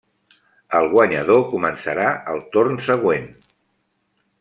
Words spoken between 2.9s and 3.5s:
següent.